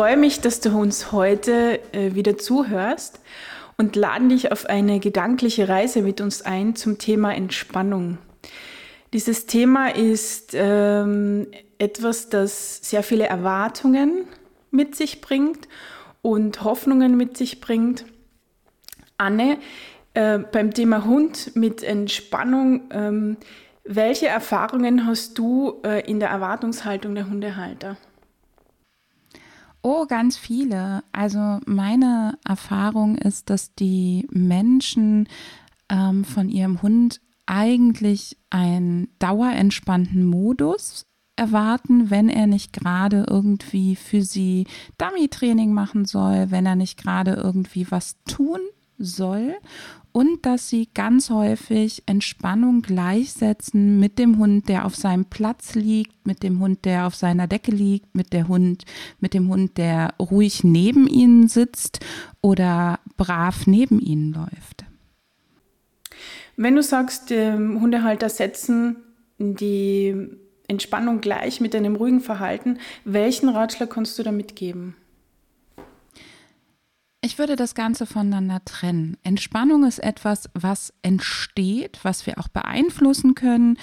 Freue 0.00 0.16
mich, 0.16 0.40
dass 0.40 0.60
du 0.60 0.70
uns 0.70 1.12
heute 1.12 1.78
äh, 1.92 2.14
wieder 2.14 2.38
zuhörst 2.38 3.20
und 3.76 3.96
laden 3.96 4.30
dich 4.30 4.50
auf 4.50 4.64
eine 4.64 4.98
gedankliche 4.98 5.68
Reise 5.68 6.00
mit 6.00 6.22
uns 6.22 6.40
ein 6.40 6.74
zum 6.74 6.96
Thema 6.96 7.34
Entspannung. 7.34 8.16
Dieses 9.12 9.44
Thema 9.44 9.94
ist 9.94 10.52
ähm, 10.54 11.48
etwas, 11.76 12.30
das 12.30 12.78
sehr 12.78 13.02
viele 13.02 13.26
Erwartungen 13.26 14.24
mit 14.70 14.96
sich 14.96 15.20
bringt 15.20 15.68
und 16.22 16.64
Hoffnungen 16.64 17.18
mit 17.18 17.36
sich 17.36 17.60
bringt. 17.60 18.06
Anne, 19.18 19.58
äh, 20.14 20.38
beim 20.38 20.72
Thema 20.72 21.04
Hund 21.04 21.54
mit 21.56 21.82
Entspannung, 21.82 22.84
ähm, 22.90 23.36
welche 23.84 24.28
Erfahrungen 24.28 25.06
hast 25.06 25.36
du 25.36 25.82
äh, 25.84 26.10
in 26.10 26.20
der 26.20 26.30
Erwartungshaltung 26.30 27.14
der 27.14 27.28
Hundehalter? 27.28 27.98
Oh, 29.82 30.06
ganz 30.06 30.36
viele. 30.36 31.02
Also 31.12 31.60
meine 31.66 32.38
Erfahrung 32.46 33.16
ist, 33.16 33.48
dass 33.50 33.74
die 33.74 34.26
Menschen 34.30 35.28
ähm, 35.88 36.24
von 36.24 36.48
ihrem 36.50 36.82
Hund 36.82 37.20
eigentlich 37.46 38.36
einen 38.50 39.08
dauerentspannten 39.18 40.24
Modus 40.24 41.06
erwarten, 41.36 42.10
wenn 42.10 42.28
er 42.28 42.46
nicht 42.46 42.72
gerade 42.72 43.24
irgendwie 43.28 43.96
für 43.96 44.22
sie 44.22 44.66
Dummy-Training 44.98 45.72
machen 45.72 46.04
soll, 46.04 46.50
wenn 46.50 46.66
er 46.66 46.76
nicht 46.76 46.98
gerade 46.98 47.32
irgendwie 47.32 47.90
was 47.90 48.22
tun 48.24 48.60
soll 49.00 49.54
und 50.12 50.44
dass 50.44 50.68
sie 50.68 50.88
ganz 50.92 51.30
häufig 51.30 52.02
Entspannung 52.06 52.82
gleichsetzen 52.82 53.98
mit 53.98 54.18
dem 54.18 54.38
Hund, 54.38 54.68
der 54.68 54.84
auf 54.84 54.96
seinem 54.96 55.24
Platz 55.24 55.74
liegt, 55.74 56.26
mit 56.26 56.42
dem 56.42 56.60
Hund, 56.60 56.84
der 56.84 57.06
auf 57.06 57.14
seiner 57.14 57.46
Decke 57.46 57.70
liegt, 57.70 58.14
mit 58.14 58.32
der 58.32 58.48
Hund, 58.48 58.84
mit 59.20 59.34
dem 59.34 59.48
Hund, 59.48 59.78
der 59.78 60.14
ruhig 60.18 60.64
neben 60.64 61.06
ihnen 61.06 61.48
sitzt 61.48 62.00
oder 62.42 62.98
brav 63.16 63.66
neben 63.66 64.00
ihnen 64.00 64.32
läuft. 64.32 64.84
Wenn 66.56 66.76
du 66.76 66.82
sagst, 66.82 67.30
Hundehalter 67.30 68.28
setzen 68.28 68.96
die 69.38 70.14
Entspannung 70.68 71.20
gleich 71.20 71.60
mit 71.60 71.74
einem 71.74 71.96
ruhigen 71.96 72.20
Verhalten, 72.20 72.78
welchen 73.04 73.48
Ratschlag 73.48 73.90
kannst 73.90 74.18
du 74.18 74.22
da 74.22 74.32
mitgeben? 74.32 74.94
Ich 77.22 77.38
würde 77.38 77.54
das 77.54 77.74
Ganze 77.74 78.06
voneinander 78.06 78.64
trennen. 78.64 79.18
Entspannung 79.22 79.84
ist 79.84 79.98
etwas, 79.98 80.48
was 80.54 80.94
entsteht, 81.02 82.00
was 82.02 82.24
wir 82.24 82.38
auch 82.38 82.48
beeinflussen 82.48 83.34
können, 83.34 83.76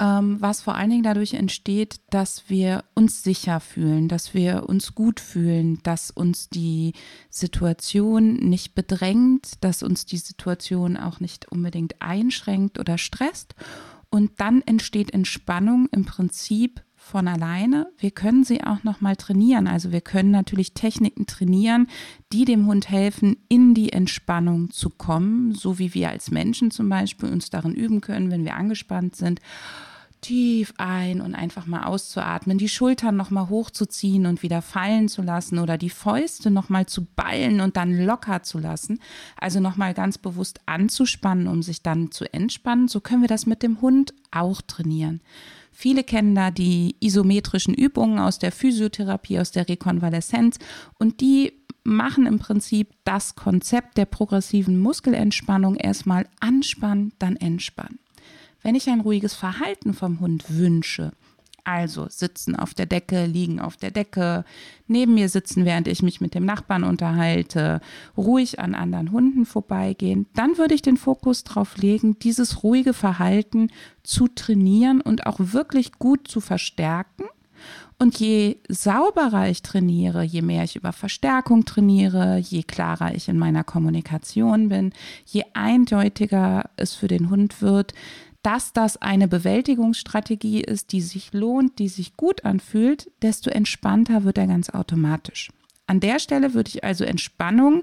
ähm, 0.00 0.38
was 0.40 0.62
vor 0.62 0.74
allen 0.74 0.90
Dingen 0.90 1.02
dadurch 1.04 1.34
entsteht, 1.34 2.00
dass 2.10 2.50
wir 2.50 2.82
uns 2.94 3.22
sicher 3.22 3.60
fühlen, 3.60 4.08
dass 4.08 4.34
wir 4.34 4.68
uns 4.68 4.96
gut 4.96 5.20
fühlen, 5.20 5.78
dass 5.84 6.10
uns 6.10 6.48
die 6.48 6.94
Situation 7.28 8.34
nicht 8.34 8.74
bedrängt, 8.74 9.62
dass 9.62 9.84
uns 9.84 10.04
die 10.04 10.18
Situation 10.18 10.96
auch 10.96 11.20
nicht 11.20 11.46
unbedingt 11.52 12.02
einschränkt 12.02 12.80
oder 12.80 12.98
stresst. 12.98 13.54
Und 14.10 14.40
dann 14.40 14.62
entsteht 14.62 15.14
Entspannung 15.14 15.88
im 15.92 16.06
Prinzip 16.06 16.82
von 17.10 17.26
alleine. 17.26 17.88
Wir 17.98 18.12
können 18.12 18.44
sie 18.44 18.62
auch 18.62 18.84
noch 18.84 19.00
mal 19.00 19.16
trainieren. 19.16 19.66
Also 19.66 19.90
wir 19.92 20.00
können 20.00 20.30
natürlich 20.30 20.74
Techniken 20.74 21.26
trainieren, 21.26 21.88
die 22.32 22.44
dem 22.44 22.66
Hund 22.66 22.88
helfen, 22.88 23.36
in 23.48 23.74
die 23.74 23.92
Entspannung 23.92 24.70
zu 24.70 24.90
kommen, 24.90 25.52
so 25.52 25.78
wie 25.78 25.92
wir 25.92 26.10
als 26.10 26.30
Menschen 26.30 26.70
zum 26.70 26.88
Beispiel 26.88 27.28
uns 27.28 27.50
darin 27.50 27.74
üben 27.74 28.00
können, 28.00 28.30
wenn 28.30 28.44
wir 28.44 28.54
angespannt 28.54 29.16
sind 29.16 29.40
tief 30.20 30.74
ein 30.76 31.20
und 31.20 31.34
einfach 31.34 31.66
mal 31.66 31.84
auszuatmen, 31.84 32.58
die 32.58 32.68
Schultern 32.68 33.16
noch 33.16 33.30
mal 33.30 33.48
hochzuziehen 33.48 34.26
und 34.26 34.42
wieder 34.42 34.62
fallen 34.62 35.08
zu 35.08 35.22
lassen 35.22 35.58
oder 35.58 35.78
die 35.78 35.90
Fäuste 35.90 36.50
noch 36.50 36.68
mal 36.68 36.86
zu 36.86 37.04
ballen 37.04 37.60
und 37.60 37.76
dann 37.76 38.04
locker 38.04 38.42
zu 38.42 38.58
lassen. 38.58 39.00
Also 39.36 39.60
noch 39.60 39.76
mal 39.76 39.94
ganz 39.94 40.18
bewusst 40.18 40.60
anzuspannen, 40.66 41.48
um 41.48 41.62
sich 41.62 41.82
dann 41.82 42.10
zu 42.10 42.30
entspannen. 42.32 42.88
So 42.88 43.00
können 43.00 43.22
wir 43.22 43.28
das 43.28 43.46
mit 43.46 43.62
dem 43.62 43.80
Hund 43.80 44.12
auch 44.30 44.60
trainieren. 44.60 45.20
Viele 45.70 46.04
kennen 46.04 46.34
da 46.34 46.50
die 46.50 46.96
isometrischen 47.00 47.74
Übungen 47.74 48.18
aus 48.18 48.38
der 48.38 48.52
Physiotherapie, 48.52 49.38
aus 49.38 49.50
der 49.50 49.68
Rekonvaleszenz 49.68 50.58
und 50.98 51.20
die 51.20 51.52
machen 51.84 52.26
im 52.26 52.38
Prinzip 52.38 52.94
das 53.04 53.34
Konzept 53.34 53.96
der 53.96 54.04
progressiven 54.04 54.78
Muskelentspannung 54.78 55.76
erstmal 55.76 56.26
anspannen, 56.40 57.12
dann 57.18 57.36
entspannen. 57.36 57.98
Wenn 58.62 58.74
ich 58.74 58.88
ein 58.90 59.00
ruhiges 59.00 59.34
Verhalten 59.34 59.94
vom 59.94 60.20
Hund 60.20 60.44
wünsche, 60.48 61.12
also 61.64 62.06
sitzen 62.08 62.56
auf 62.56 62.74
der 62.74 62.86
Decke, 62.86 63.26
liegen 63.26 63.60
auf 63.60 63.76
der 63.76 63.90
Decke, 63.90 64.44
neben 64.86 65.14
mir 65.14 65.28
sitzen, 65.28 65.64
während 65.64 65.88
ich 65.88 66.02
mich 66.02 66.20
mit 66.20 66.34
dem 66.34 66.44
Nachbarn 66.44 66.84
unterhalte, 66.84 67.80
ruhig 68.16 68.60
an 68.60 68.74
anderen 68.74 69.12
Hunden 69.12 69.46
vorbeigehen, 69.46 70.26
dann 70.34 70.58
würde 70.58 70.74
ich 70.74 70.82
den 70.82 70.96
Fokus 70.96 71.44
darauf 71.44 71.76
legen, 71.76 72.18
dieses 72.18 72.62
ruhige 72.62 72.92
Verhalten 72.92 73.70
zu 74.02 74.28
trainieren 74.28 75.00
und 75.00 75.26
auch 75.26 75.38
wirklich 75.38 75.92
gut 75.92 76.28
zu 76.28 76.40
verstärken. 76.40 77.24
Und 77.98 78.18
je 78.18 78.56
sauberer 78.66 79.50
ich 79.50 79.60
trainiere, 79.60 80.22
je 80.22 80.40
mehr 80.40 80.64
ich 80.64 80.74
über 80.74 80.92
Verstärkung 80.92 81.66
trainiere, 81.66 82.38
je 82.38 82.62
klarer 82.62 83.14
ich 83.14 83.28
in 83.28 83.36
meiner 83.36 83.62
Kommunikation 83.62 84.70
bin, 84.70 84.92
je 85.26 85.44
eindeutiger 85.52 86.70
es 86.76 86.94
für 86.94 87.08
den 87.08 87.28
Hund 87.28 87.60
wird, 87.60 87.92
dass 88.42 88.72
das 88.72 88.96
eine 88.96 89.28
Bewältigungsstrategie 89.28 90.62
ist, 90.62 90.92
die 90.92 91.02
sich 91.02 91.32
lohnt, 91.32 91.78
die 91.78 91.88
sich 91.88 92.16
gut 92.16 92.44
anfühlt, 92.44 93.10
desto 93.22 93.50
entspannter 93.50 94.24
wird 94.24 94.38
er 94.38 94.46
ganz 94.46 94.70
automatisch. 94.70 95.50
An 95.86 96.00
der 96.00 96.18
Stelle 96.18 96.54
würde 96.54 96.68
ich 96.68 96.84
also 96.84 97.04
Entspannung, 97.04 97.82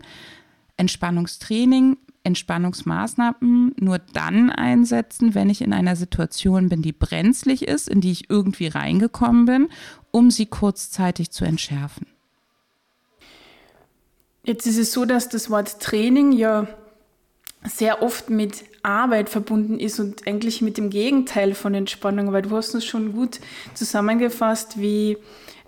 Entspannungstraining, 0.78 1.98
Entspannungsmaßnahmen 2.24 3.76
nur 3.80 4.00
dann 4.00 4.50
einsetzen, 4.50 5.36
wenn 5.36 5.50
ich 5.50 5.62
in 5.62 5.74
einer 5.74 5.96
Situation 5.96 6.70
bin, 6.70 6.82
die 6.82 6.92
brenzlig 6.92 7.68
ist, 7.68 7.88
in 7.88 8.02
die 8.02 8.12
ich 8.12 8.30
irgendwie 8.30 8.68
reingekommen 8.68 9.46
bin, 9.46 9.70
um 10.12 10.32
sie 10.32 10.46
kurzzeitig 10.46 11.32
zu 11.32 11.46
entschärfen. 11.46 12.08
Jetzt 14.44 14.66
ist 14.66 14.78
es 14.78 14.94
so, 14.94 15.06
dass 15.06 15.30
das 15.30 15.50
Wort 15.50 15.80
Training 15.82 16.32
ja 16.32 16.68
sehr 17.68 18.02
oft 18.02 18.30
mit 18.30 18.66
Arbeit 18.84 19.30
verbunden 19.30 19.80
ist 19.80 20.00
und 20.00 20.28
eigentlich 20.28 20.62
mit 20.62 20.78
dem 20.78 20.90
Gegenteil 20.90 21.54
von 21.54 21.74
Entspannung, 21.74 22.32
weil 22.32 22.42
du 22.42 22.56
hast 22.56 22.74
uns 22.74 22.86
schon 22.86 23.14
gut 23.14 23.40
zusammengefasst, 23.74 24.80
wie 24.80 25.18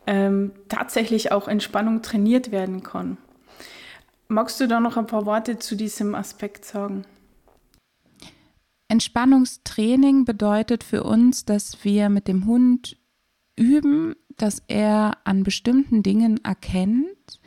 ähm, 0.07 0.51
tatsächlich 0.69 1.31
auch 1.31 1.47
Entspannung 1.47 2.01
trainiert 2.01 2.51
werden 2.51 2.83
kann. 2.83 3.17
Magst 4.27 4.59
du 4.59 4.67
da 4.67 4.79
noch 4.79 4.97
ein 4.97 5.07
paar 5.07 5.25
Worte 5.25 5.59
zu 5.59 5.75
diesem 5.75 6.15
Aspekt 6.15 6.65
sagen? 6.65 7.05
Entspannungstraining 8.87 10.25
bedeutet 10.25 10.83
für 10.83 11.03
uns, 11.03 11.45
dass 11.45 11.83
wir 11.83 12.09
mit 12.09 12.27
dem 12.27 12.45
Hund 12.47 12.97
üben, 13.55 14.15
dass 14.37 14.63
er 14.67 15.17
an 15.25 15.43
bestimmten 15.43 16.01
Dingen 16.01 16.43
erkennt, 16.43 17.39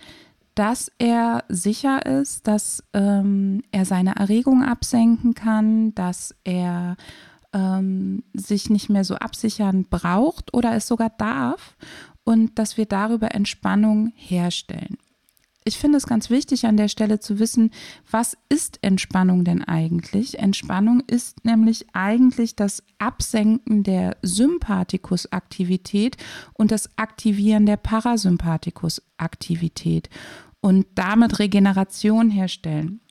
dass 0.54 0.90
er 0.98 1.44
sicher 1.48 2.04
ist, 2.04 2.46
dass 2.46 2.84
ähm, 2.92 3.62
er 3.70 3.84
seine 3.84 4.16
Erregung 4.16 4.62
absenken 4.62 5.34
kann, 5.34 5.94
dass 5.94 6.34
er 6.44 6.96
ähm, 7.52 8.22
sich 8.34 8.70
nicht 8.70 8.88
mehr 8.88 9.04
so 9.04 9.16
absichern 9.16 9.86
braucht 9.88 10.54
oder 10.54 10.74
es 10.74 10.86
sogar 10.86 11.10
darf 11.10 11.76
und 12.24 12.58
dass 12.58 12.76
wir 12.76 12.86
darüber 12.86 13.34
Entspannung 13.34 14.12
herstellen 14.16 14.98
ich 15.64 15.78
finde 15.78 15.98
es 15.98 16.06
ganz 16.06 16.30
wichtig 16.30 16.66
an 16.66 16.76
der 16.76 16.88
Stelle 16.88 17.20
zu 17.20 17.38
wissen, 17.38 17.70
was 18.10 18.36
ist 18.48 18.80
Entspannung 18.82 19.44
denn 19.44 19.62
eigentlich? 19.62 20.36
Entspannung 20.38 21.02
ist 21.06 21.44
nämlich 21.44 21.86
eigentlich 21.92 22.56
das 22.56 22.82
Absenken 22.98 23.82
der 23.82 24.16
Sympathikusaktivität 24.22 26.16
und 26.54 26.72
das 26.72 26.88
Aktivieren 26.96 27.66
der 27.66 27.76
Parasympathikusaktivität 27.76 30.08
und 30.60 30.86
damit 30.94 31.38
Regeneration 31.38 32.30
herstellen. 32.30 33.02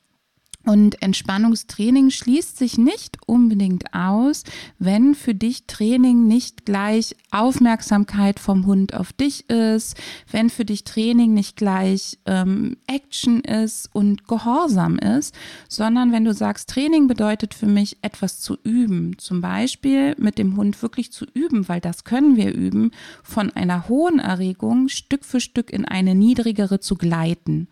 Und 0.64 1.02
Entspannungstraining 1.02 2.10
schließt 2.10 2.56
sich 2.56 2.78
nicht 2.78 3.18
unbedingt 3.26 3.92
aus, 3.94 4.44
wenn 4.78 5.14
für 5.14 5.34
dich 5.34 5.66
Training 5.66 6.28
nicht 6.28 6.64
gleich 6.64 7.16
Aufmerksamkeit 7.32 8.38
vom 8.38 8.66
Hund 8.66 8.94
auf 8.94 9.12
dich 9.12 9.50
ist, 9.50 9.96
wenn 10.30 10.50
für 10.50 10.64
dich 10.64 10.84
Training 10.84 11.34
nicht 11.34 11.56
gleich 11.56 12.18
ähm, 12.26 12.76
Action 12.86 13.40
ist 13.40 13.90
und 13.92 14.28
Gehorsam 14.28 14.98
ist, 14.98 15.34
sondern 15.68 16.12
wenn 16.12 16.24
du 16.24 16.32
sagst, 16.32 16.70
Training 16.70 17.08
bedeutet 17.08 17.54
für 17.54 17.66
mich 17.66 17.96
etwas 18.02 18.40
zu 18.40 18.56
üben, 18.62 19.18
zum 19.18 19.40
Beispiel 19.40 20.14
mit 20.18 20.38
dem 20.38 20.56
Hund 20.56 20.80
wirklich 20.80 21.12
zu 21.12 21.26
üben, 21.34 21.68
weil 21.68 21.80
das 21.80 22.04
können 22.04 22.36
wir 22.36 22.54
üben, 22.54 22.92
von 23.24 23.50
einer 23.50 23.88
hohen 23.88 24.20
Erregung 24.20 24.88
Stück 24.88 25.24
für 25.24 25.40
Stück 25.40 25.70
in 25.70 25.84
eine 25.84 26.14
niedrigere 26.14 26.78
zu 26.78 26.94
gleiten. 26.94 27.68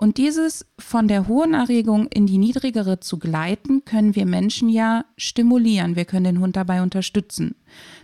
Und 0.00 0.16
dieses 0.16 0.64
von 0.78 1.08
der 1.08 1.26
hohen 1.26 1.54
Erregung 1.54 2.06
in 2.06 2.26
die 2.26 2.38
niedrigere 2.38 3.00
zu 3.00 3.18
gleiten, 3.18 3.84
können 3.84 4.14
wir 4.14 4.26
Menschen 4.26 4.68
ja 4.68 5.04
stimulieren. 5.16 5.96
Wir 5.96 6.04
können 6.04 6.24
den 6.24 6.40
Hund 6.40 6.54
dabei 6.54 6.82
unterstützen. 6.82 7.56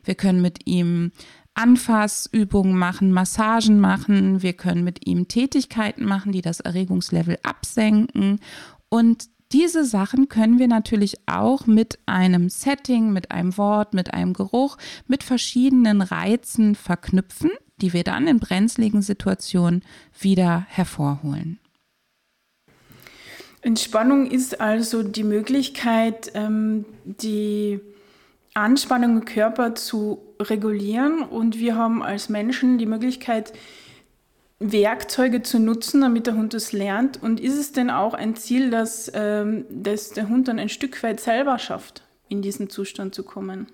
Wir 0.02 0.17
können 0.17 0.43
mit 0.43 0.67
ihm 0.67 1.12
Anfassübungen 1.55 2.76
machen, 2.76 3.12
Massagen 3.12 3.79
machen, 3.79 4.43
wir 4.43 4.55
können 4.55 4.82
mit 4.82 5.06
ihm 5.06 5.29
Tätigkeiten 5.29 6.05
machen, 6.05 6.32
die 6.32 6.43
das 6.43 6.58
Erregungslevel 6.58 7.38
absenken. 7.44 8.41
Und 8.88 9.29
diese 9.52 9.85
Sachen 9.85 10.29
können 10.29 10.58
wir 10.58 10.67
natürlich 10.67 11.14
auch 11.26 11.69
mit 11.69 12.00
einem 12.06 12.49
Setting, 12.49 13.12
mit 13.12 13.31
einem 13.31 13.56
Wort, 13.56 13.94
mit 13.94 14.12
einem 14.12 14.32
Geruch, 14.32 14.79
mit 15.06 15.23
verschiedenen 15.23 16.02
Reizen 16.02 16.75
verknüpfen, 16.75 17.50
die 17.81 17.93
wir 17.93 18.02
dann 18.02 18.26
in 18.26 18.41
brenzligen 18.41 19.00
Situationen 19.00 19.85
wieder 20.19 20.67
hervorholen. 20.69 21.61
Entspannung 23.64 24.31
ist 24.31 24.61
also 24.61 25.02
die 25.02 25.25
Möglichkeit, 25.25 26.32
ähm, 26.34 26.84
die 27.05 27.81
Anspannung 28.52 29.19
im 29.19 29.25
Körper 29.25 29.75
zu 29.75 30.20
regulieren 30.38 31.22
und 31.22 31.58
wir 31.58 31.75
haben 31.75 32.02
als 32.02 32.28
Menschen 32.28 32.78
die 32.78 32.87
Möglichkeit, 32.87 33.52
Werkzeuge 34.61 35.43
zu 35.43 35.58
nutzen, 35.58 36.02
damit 36.02 36.26
der 36.26 36.34
Hund 36.34 36.55
das 36.55 36.72
lernt. 36.72 37.22
Und 37.22 37.40
ist 37.40 37.58
es 37.58 37.72
denn 37.72 37.90
auch 37.90 38.14
ein 38.14 38.37
Ziel, 38.37 38.70
dass, 38.70 39.11
ähm, 39.14 39.64
dass 39.70 40.10
der 40.10 40.28
Hund 40.28 40.49
dann 40.49 40.58
ein 40.58 40.69
Stück 40.69 41.02
weit 41.02 41.20
selber 41.20 41.58
schafft, 41.58 42.02
in 42.28 42.43
diesen 42.43 42.70
Zustand 42.70 43.14
zu 43.14 43.25
kommen? 43.25 43.67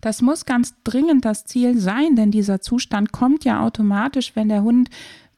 Das 0.00 0.20
muss 0.20 0.46
ganz 0.46 0.74
dringend 0.84 1.24
das 1.24 1.44
Ziel 1.44 1.78
sein, 1.78 2.16
denn 2.16 2.30
dieser 2.30 2.60
Zustand 2.60 3.12
kommt 3.12 3.44
ja 3.44 3.64
automatisch, 3.64 4.32
wenn 4.34 4.48
der 4.48 4.62
Hund 4.62 4.90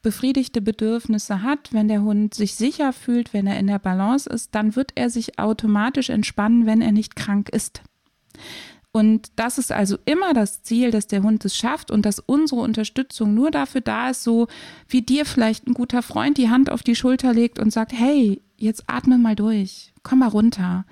befriedigte 0.05 0.61
Bedürfnisse 0.61 1.41
hat, 1.41 1.73
wenn 1.73 1.87
der 1.87 2.03
Hund 2.03 2.35
sich 2.35 2.53
sicher 2.53 2.93
fühlt, 2.93 3.33
wenn 3.33 3.47
er 3.47 3.57
in 3.57 3.65
der 3.65 3.79
Balance 3.79 4.29
ist, 4.29 4.53
dann 4.53 4.75
wird 4.75 4.91
er 4.93 5.09
sich 5.09 5.39
automatisch 5.39 6.11
entspannen, 6.11 6.67
wenn 6.67 6.83
er 6.83 6.91
nicht 6.91 7.15
krank 7.15 7.49
ist. 7.49 7.81
Und 8.91 9.31
das 9.35 9.57
ist 9.57 9.71
also 9.71 9.97
immer 10.05 10.35
das 10.35 10.61
Ziel, 10.61 10.91
dass 10.91 11.07
der 11.07 11.23
Hund 11.23 11.43
es 11.43 11.57
schafft 11.57 11.89
und 11.89 12.05
dass 12.05 12.19
unsere 12.19 12.61
Unterstützung 12.61 13.33
nur 13.33 13.49
dafür 13.49 13.81
da 13.81 14.11
ist, 14.11 14.23
so 14.23 14.47
wie 14.87 15.01
dir 15.01 15.25
vielleicht 15.25 15.65
ein 15.65 15.73
guter 15.73 16.03
Freund 16.03 16.37
die 16.37 16.51
Hand 16.51 16.69
auf 16.69 16.83
die 16.83 16.95
Schulter 16.95 17.33
legt 17.33 17.57
und 17.57 17.71
sagt, 17.71 17.91
hey, 17.91 18.43
jetzt 18.57 18.83
atme 18.87 19.17
mal 19.17 19.35
durch, 19.35 19.93
komm 20.03 20.19
mal 20.19 20.27
runter. 20.27 20.85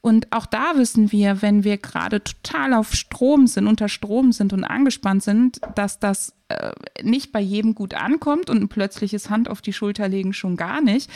Und 0.00 0.32
auch 0.32 0.46
da 0.46 0.76
wissen 0.76 1.12
wir, 1.12 1.42
wenn 1.42 1.64
wir 1.64 1.76
gerade 1.76 2.24
total 2.24 2.72
auf 2.74 2.94
Strom 2.94 3.46
sind, 3.46 3.66
unter 3.66 3.88
Strom 3.88 4.32
sind 4.32 4.52
und 4.52 4.64
angespannt 4.64 5.22
sind, 5.22 5.60
dass 5.74 5.98
das 5.98 6.34
äh, 6.48 6.72
nicht 7.02 7.32
bei 7.32 7.40
jedem 7.40 7.74
gut 7.74 7.94
ankommt 7.94 8.48
und 8.48 8.62
ein 8.62 8.68
plötzliches 8.68 9.28
Hand 9.28 9.50
auf 9.50 9.60
die 9.60 9.74
Schulter 9.74 10.08
legen 10.08 10.32
schon 10.32 10.56
gar 10.56 10.80
nicht, 10.80 11.10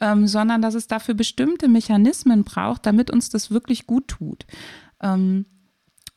ähm, 0.00 0.26
sondern 0.26 0.62
dass 0.62 0.74
es 0.74 0.86
dafür 0.86 1.14
bestimmte 1.14 1.68
Mechanismen 1.68 2.44
braucht, 2.44 2.86
damit 2.86 3.10
uns 3.10 3.28
das 3.28 3.50
wirklich 3.50 3.86
gut 3.86 4.08
tut. 4.08 4.46
Ähm, 5.02 5.44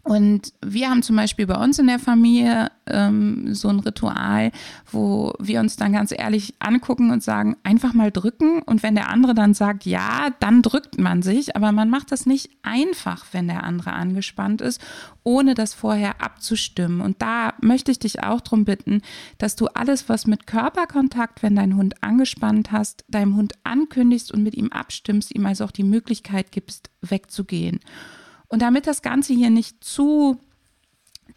und 0.03 0.51
wir 0.61 0.89
haben 0.89 1.01
zum 1.01 1.15
Beispiel 1.15 1.47
bei 1.47 1.55
uns 1.55 1.79
in 1.79 1.87
der 1.87 1.97
Familie 1.97 2.69
ähm, 2.87 3.55
so 3.55 3.69
ein 3.69 3.79
Ritual, 3.79 4.51
wo 4.91 5.33
wir 5.39 5.61
uns 5.61 5.77
dann 5.77 5.93
ganz 5.93 6.11
ehrlich 6.11 6.55
angucken 6.59 7.09
und 7.09 7.23
sagen, 7.23 7.55
einfach 7.63 7.93
mal 7.93 8.11
drücken. 8.11 8.61
Und 8.63 8.83
wenn 8.83 8.95
der 8.95 9.09
andere 9.09 9.33
dann 9.33 9.53
sagt 9.53 9.85
ja, 9.85 10.27
dann 10.41 10.61
drückt 10.61 10.99
man 10.99 11.21
sich. 11.21 11.55
Aber 11.55 11.71
man 11.71 11.89
macht 11.89 12.11
das 12.11 12.25
nicht 12.25 12.49
einfach, 12.63 13.27
wenn 13.31 13.47
der 13.47 13.63
andere 13.63 13.93
angespannt 13.93 14.59
ist, 14.59 14.81
ohne 15.23 15.53
das 15.53 15.73
vorher 15.73 16.21
abzustimmen. 16.21 16.99
Und 16.99 17.21
da 17.21 17.53
möchte 17.61 17.89
ich 17.89 17.99
dich 17.99 18.23
auch 18.23 18.41
darum 18.41 18.65
bitten, 18.65 19.01
dass 19.37 19.55
du 19.55 19.67
alles, 19.67 20.09
was 20.09 20.27
mit 20.27 20.47
Körperkontakt, 20.47 21.43
wenn 21.43 21.55
dein 21.55 21.77
Hund 21.77 22.03
angespannt 22.03 22.73
hast, 22.73 23.05
deinem 23.07 23.37
Hund 23.37 23.53
ankündigst 23.63 24.33
und 24.33 24.43
mit 24.43 24.55
ihm 24.55 24.69
abstimmst, 24.73 25.33
ihm 25.33 25.45
also 25.45 25.63
auch 25.63 25.71
die 25.71 25.83
Möglichkeit 25.83 26.51
gibst, 26.51 26.89
wegzugehen. 26.99 27.79
Und 28.53 28.61
damit 28.61 28.85
das 28.85 29.01
Ganze 29.01 29.33
hier 29.33 29.49
nicht 29.49 29.83
zu 29.83 30.37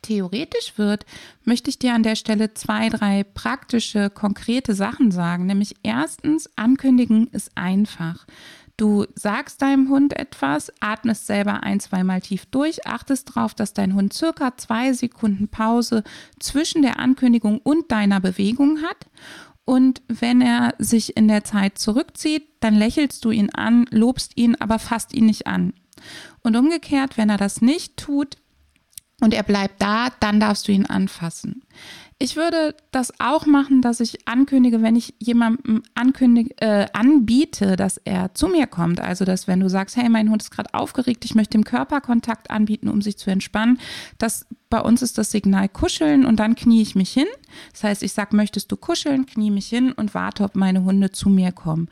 theoretisch 0.03 0.77
wird, 0.77 1.07
möchte 1.45 1.71
ich 1.71 1.79
dir 1.79 1.95
an 1.95 2.03
der 2.03 2.15
Stelle 2.15 2.53
zwei, 2.53 2.91
drei 2.91 3.25
praktische, 3.25 4.11
konkrete 4.11 4.75
Sachen 4.75 5.11
sagen. 5.11 5.47
Nämlich 5.47 5.77
erstens, 5.83 6.51
ankündigen 6.57 7.29
ist 7.29 7.53
einfach. 7.55 8.27
Du 8.77 9.07
sagst 9.15 9.63
deinem 9.63 9.89
Hund 9.89 10.13
etwas, 10.13 10.71
atmest 10.81 11.27
selber 11.27 11.63
ein, 11.63 11.81
zweimal 11.81 12.21
tief 12.21 12.45
durch, 12.51 12.87
achtest 12.87 13.31
darauf, 13.31 13.55
dass 13.55 13.73
dein 13.73 13.95
Hund 13.95 14.13
circa 14.13 14.55
zwei 14.59 14.93
Sekunden 14.93 15.49
Pause 15.49 16.05
zwischen 16.39 16.83
der 16.83 16.99
Ankündigung 16.99 17.61
und 17.63 17.91
deiner 17.91 18.21
Bewegung 18.21 18.83
hat. 18.83 19.07
Und 19.65 20.03
wenn 20.09 20.43
er 20.43 20.75
sich 20.77 21.17
in 21.17 21.29
der 21.29 21.45
Zeit 21.45 21.79
zurückzieht, 21.79 22.47
dann 22.61 22.75
lächelst 22.75 23.25
du 23.25 23.31
ihn 23.31 23.49
an, 23.49 23.87
lobst 23.91 24.37
ihn, 24.37 24.55
aber 24.57 24.79
fasst 24.79 25.15
ihn 25.15 25.25
nicht 25.25 25.47
an. 25.47 25.73
Und 26.47 26.55
umgekehrt, 26.55 27.17
wenn 27.17 27.29
er 27.29 27.39
das 27.39 27.61
nicht 27.61 27.97
tut 27.97 28.37
und 29.21 29.35
er 29.35 29.43
bleibt 29.43 29.83
da, 29.83 30.11
dann 30.21 30.39
darfst 30.39 30.69
du 30.69 30.73
ihn 30.73 30.87
anfassen. 30.87 31.65
Ich 32.21 32.37
würde 32.37 32.77
das 32.93 33.13
auch 33.19 33.47
machen, 33.47 33.83
dass 33.83 33.99
ich 33.99 34.29
ankündige, 34.29 34.81
wenn 34.81 34.95
ich 34.95 35.15
jemandem 35.19 35.83
ankündige, 35.97 36.57
äh, 36.59 36.87
anbiete, 36.93 37.75
dass 37.75 37.97
er 37.97 38.33
zu 38.35 38.47
mir 38.47 38.69
kommt. 38.69 39.01
Also, 39.01 39.25
dass 39.25 39.49
wenn 39.49 39.59
du 39.59 39.69
sagst, 39.69 39.97
hey, 39.97 40.09
mein 40.09 40.31
Hund 40.31 40.41
ist 40.41 40.53
gerade 40.53 40.73
aufgeregt, 40.73 41.25
ich 41.25 41.35
möchte 41.35 41.59
ihm 41.59 41.65
Körperkontakt 41.65 42.49
anbieten, 42.49 42.89
um 42.91 43.03
sich 43.03 43.19
zu 43.19 43.29
entspannen, 43.29 43.81
dass 44.19 44.47
bei 44.71 44.81
uns 44.81 45.03
ist 45.03 45.19
das 45.19 45.33
Signal 45.33 45.69
kuscheln 45.69 46.25
und 46.25 46.39
dann 46.39 46.55
knie 46.55 46.81
ich 46.81 46.95
mich 46.95 47.11
hin. 47.11 47.27
Das 47.73 47.83
heißt, 47.83 48.03
ich 48.05 48.13
sage, 48.13 48.37
möchtest 48.37 48.71
du 48.71 48.77
kuscheln, 48.77 49.27
knie 49.27 49.51
mich 49.51 49.67
hin 49.67 49.91
und 49.91 50.15
warte, 50.15 50.45
ob 50.45 50.55
meine 50.55 50.85
Hunde 50.85 51.11
zu 51.11 51.29
mir 51.29 51.51
kommen. 51.51 51.89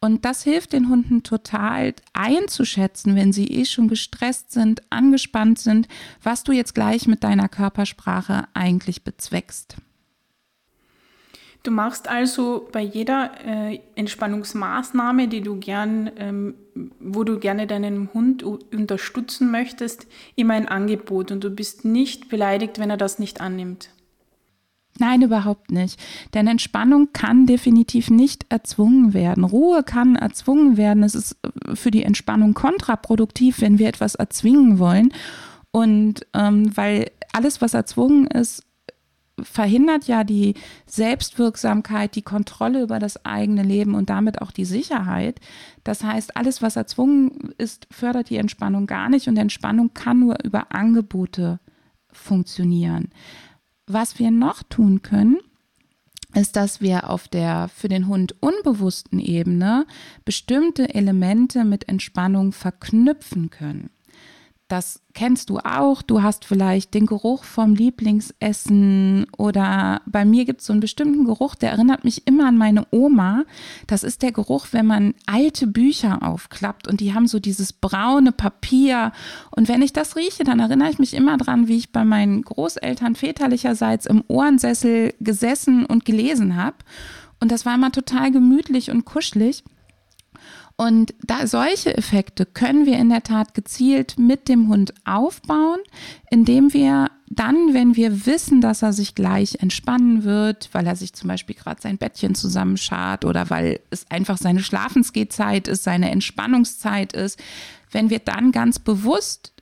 Und 0.00 0.24
das 0.24 0.42
hilft 0.42 0.72
den 0.72 0.88
Hunden 0.88 1.22
total 1.22 1.94
einzuschätzen, 2.12 3.16
wenn 3.16 3.32
sie 3.32 3.46
eh 3.46 3.64
schon 3.64 3.88
gestresst 3.88 4.52
sind, 4.52 4.82
angespannt 4.90 5.58
sind, 5.58 5.88
was 6.22 6.44
du 6.44 6.52
jetzt 6.52 6.74
gleich 6.74 7.06
mit 7.06 7.24
deiner 7.24 7.48
Körpersprache 7.48 8.44
eigentlich 8.54 9.04
bezweckst. 9.04 9.76
Du 11.64 11.70
machst 11.70 12.10
also 12.10 12.68
bei 12.72 12.82
jeder 12.82 13.30
äh, 13.42 13.80
Entspannungsmaßnahme, 13.94 15.28
die 15.28 15.40
du 15.40 15.56
gern, 15.56 16.10
ähm, 16.18 16.54
wo 17.00 17.24
du 17.24 17.38
gerne 17.38 17.66
deinen 17.66 18.12
Hund 18.12 18.42
unterstützen 18.42 19.50
möchtest, 19.50 20.06
immer 20.36 20.52
ein 20.54 20.68
Angebot 20.68 21.30
und 21.30 21.42
du 21.42 21.48
bist 21.48 21.86
nicht 21.86 22.28
beleidigt, 22.28 22.78
wenn 22.78 22.90
er 22.90 22.98
das 22.98 23.18
nicht 23.18 23.40
annimmt. 23.40 23.88
Nein, 24.98 25.22
überhaupt 25.22 25.72
nicht. 25.72 25.98
Denn 26.34 26.46
Entspannung 26.46 27.08
kann 27.12 27.46
definitiv 27.46 28.10
nicht 28.10 28.46
erzwungen 28.48 29.12
werden. 29.12 29.42
Ruhe 29.42 29.82
kann 29.82 30.14
erzwungen 30.14 30.76
werden. 30.76 31.02
Es 31.02 31.14
ist 31.16 31.36
äh, 31.42 31.74
für 31.74 31.90
die 31.90 32.04
Entspannung 32.04 32.54
kontraproduktiv, 32.54 33.60
wenn 33.60 33.78
wir 33.78 33.88
etwas 33.88 34.14
erzwingen 34.14 34.78
wollen. 34.78 35.12
Und 35.72 36.26
ähm, 36.34 36.76
weil 36.76 37.10
alles, 37.32 37.60
was 37.60 37.74
erzwungen 37.74 38.28
ist, 38.28 38.62
verhindert 39.42 40.06
ja 40.06 40.22
die 40.22 40.54
Selbstwirksamkeit, 40.86 42.14
die 42.14 42.22
Kontrolle 42.22 42.82
über 42.82 43.00
das 43.00 43.24
eigene 43.24 43.64
Leben 43.64 43.96
und 43.96 44.10
damit 44.10 44.40
auch 44.40 44.52
die 44.52 44.64
Sicherheit. 44.64 45.40
Das 45.82 46.04
heißt, 46.04 46.36
alles, 46.36 46.62
was 46.62 46.76
erzwungen 46.76 47.52
ist, 47.58 47.88
fördert 47.90 48.30
die 48.30 48.36
Entspannung 48.36 48.86
gar 48.86 49.08
nicht 49.08 49.26
und 49.26 49.36
Entspannung 49.36 49.92
kann 49.92 50.20
nur 50.20 50.36
über 50.44 50.72
Angebote 50.72 51.58
funktionieren. 52.12 53.10
Was 53.86 54.18
wir 54.18 54.30
noch 54.30 54.62
tun 54.62 55.02
können, 55.02 55.38
ist, 56.34 56.56
dass 56.56 56.80
wir 56.80 57.10
auf 57.10 57.28
der 57.28 57.68
für 57.68 57.88
den 57.88 58.08
Hund 58.08 58.34
unbewussten 58.40 59.18
Ebene 59.18 59.86
bestimmte 60.24 60.94
Elemente 60.94 61.64
mit 61.64 61.88
Entspannung 61.88 62.52
verknüpfen 62.52 63.50
können. 63.50 63.90
Das 64.74 65.00
kennst 65.12 65.50
du 65.50 65.58
auch. 65.58 66.02
Du 66.02 66.24
hast 66.24 66.44
vielleicht 66.44 66.94
den 66.94 67.06
Geruch 67.06 67.44
vom 67.44 67.76
Lieblingsessen 67.76 69.24
oder 69.38 70.02
bei 70.04 70.24
mir 70.24 70.44
gibt 70.46 70.62
es 70.62 70.66
so 70.66 70.72
einen 70.72 70.80
bestimmten 70.80 71.26
Geruch, 71.26 71.54
der 71.54 71.70
erinnert 71.70 72.02
mich 72.02 72.26
immer 72.26 72.48
an 72.48 72.58
meine 72.58 72.84
Oma. 72.90 73.44
Das 73.86 74.02
ist 74.02 74.22
der 74.22 74.32
Geruch, 74.32 74.66
wenn 74.72 74.86
man 74.86 75.14
alte 75.26 75.68
Bücher 75.68 76.24
aufklappt 76.24 76.88
und 76.88 76.98
die 76.98 77.14
haben 77.14 77.28
so 77.28 77.38
dieses 77.38 77.72
braune 77.72 78.32
Papier. 78.32 79.12
Und 79.52 79.68
wenn 79.68 79.80
ich 79.80 79.92
das 79.92 80.16
rieche, 80.16 80.42
dann 80.42 80.58
erinnere 80.58 80.90
ich 80.90 80.98
mich 80.98 81.14
immer 81.14 81.36
dran, 81.36 81.68
wie 81.68 81.76
ich 81.76 81.92
bei 81.92 82.04
meinen 82.04 82.42
Großeltern 82.42 83.14
väterlicherseits 83.14 84.06
im 84.06 84.24
Ohrensessel 84.26 85.14
gesessen 85.20 85.86
und 85.86 86.04
gelesen 86.04 86.56
habe. 86.56 86.78
Und 87.38 87.52
das 87.52 87.64
war 87.64 87.76
immer 87.76 87.92
total 87.92 88.32
gemütlich 88.32 88.90
und 88.90 89.04
kuschelig. 89.04 89.62
Und 90.76 91.14
da 91.22 91.46
solche 91.46 91.96
Effekte 91.96 92.46
können 92.46 92.84
wir 92.84 92.98
in 92.98 93.08
der 93.08 93.22
Tat 93.22 93.54
gezielt 93.54 94.18
mit 94.18 94.48
dem 94.48 94.68
Hund 94.68 94.92
aufbauen, 95.04 95.78
indem 96.30 96.72
wir 96.72 97.10
dann, 97.28 97.74
wenn 97.74 97.94
wir 97.94 98.26
wissen, 98.26 98.60
dass 98.60 98.82
er 98.82 98.92
sich 98.92 99.14
gleich 99.14 99.56
entspannen 99.60 100.24
wird, 100.24 100.68
weil 100.72 100.86
er 100.86 100.96
sich 100.96 101.14
zum 101.14 101.28
Beispiel 101.28 101.54
gerade 101.54 101.80
sein 101.80 101.96
Bettchen 101.96 102.34
zusammenschart 102.34 103.24
oder 103.24 103.50
weil 103.50 103.80
es 103.90 104.10
einfach 104.10 104.36
seine 104.36 104.62
Schlafensgehzeit 104.62 105.68
ist, 105.68 105.84
seine 105.84 106.10
Entspannungszeit 106.10 107.12
ist, 107.12 107.40
wenn 107.92 108.10
wir 108.10 108.18
dann 108.18 108.50
ganz 108.50 108.78
bewusst 108.80 109.53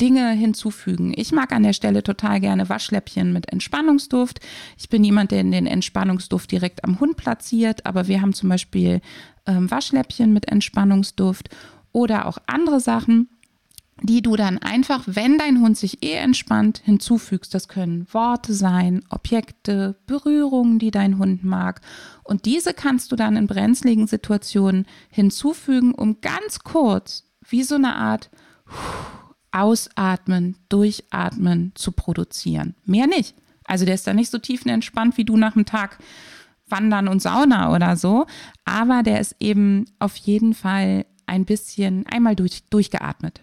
Dinge 0.00 0.30
hinzufügen. 0.32 1.12
Ich 1.16 1.32
mag 1.32 1.52
an 1.52 1.62
der 1.62 1.72
Stelle 1.72 2.02
total 2.02 2.40
gerne 2.40 2.68
Waschläppchen 2.68 3.32
mit 3.32 3.50
Entspannungsduft. 3.52 4.40
Ich 4.76 4.88
bin 4.88 5.04
jemand, 5.04 5.30
der 5.30 5.42
den 5.42 5.66
Entspannungsduft 5.66 6.50
direkt 6.50 6.84
am 6.84 7.00
Hund 7.00 7.16
platziert, 7.16 7.86
aber 7.86 8.08
wir 8.08 8.20
haben 8.20 8.32
zum 8.32 8.48
Beispiel 8.48 9.00
ähm, 9.46 9.70
Waschläppchen 9.70 10.32
mit 10.32 10.48
Entspannungsduft 10.48 11.48
oder 11.92 12.26
auch 12.26 12.38
andere 12.46 12.80
Sachen, 12.80 13.28
die 14.02 14.22
du 14.22 14.34
dann 14.36 14.58
einfach, 14.58 15.04
wenn 15.06 15.38
dein 15.38 15.60
Hund 15.60 15.78
sich 15.78 16.02
eh 16.02 16.14
entspannt, 16.14 16.82
hinzufügst. 16.84 17.54
Das 17.54 17.68
können 17.68 18.06
Worte 18.12 18.52
sein, 18.52 19.04
Objekte, 19.08 19.96
Berührungen, 20.06 20.78
die 20.78 20.90
dein 20.90 21.18
Hund 21.18 21.44
mag. 21.44 21.80
Und 22.24 22.44
diese 22.44 22.74
kannst 22.74 23.12
du 23.12 23.16
dann 23.16 23.36
in 23.36 23.46
brenzligen 23.46 24.06
Situationen 24.06 24.86
hinzufügen, 25.10 25.94
um 25.94 26.20
ganz 26.20 26.60
kurz, 26.60 27.24
wie 27.48 27.62
so 27.62 27.76
eine 27.76 27.94
Art 27.94 28.30
Ausatmen, 29.54 30.56
Durchatmen 30.68 31.72
zu 31.74 31.92
produzieren. 31.92 32.74
Mehr 32.84 33.06
nicht. 33.06 33.34
Also 33.64 33.84
der 33.84 33.94
ist 33.94 34.06
da 34.06 34.12
nicht 34.12 34.30
so 34.30 34.38
tiefenentspannt 34.38 35.16
wie 35.16 35.24
du 35.24 35.36
nach 35.36 35.54
dem 35.54 35.64
Tag 35.64 35.98
Wandern 36.66 37.08
und 37.08 37.22
Sauna 37.22 37.72
oder 37.72 37.96
so. 37.96 38.26
Aber 38.64 39.02
der 39.02 39.20
ist 39.20 39.36
eben 39.40 39.86
auf 39.98 40.16
jeden 40.16 40.54
Fall 40.54 41.06
ein 41.26 41.44
bisschen 41.44 42.06
einmal 42.06 42.36
durch, 42.36 42.64
durchgeatmet. 42.68 43.40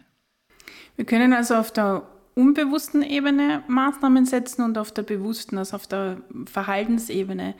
Wir 0.96 1.06
können 1.06 1.34
also 1.34 1.56
auf 1.56 1.72
der 1.72 2.03
unbewussten 2.36 3.03
Ebene 3.03 3.63
Maßnahmen 3.68 4.25
setzen 4.25 4.63
und 4.63 4.77
auf 4.77 4.91
der 4.91 5.03
bewussten, 5.03 5.58
also 5.58 5.75
auf 5.75 5.88
der 5.88 6.18
Verhaltensebene. 6.46 7.56